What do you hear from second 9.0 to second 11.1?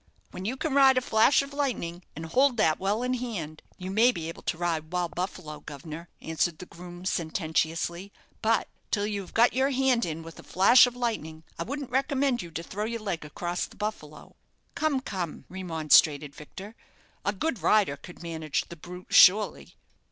you have got your hand in with a flash of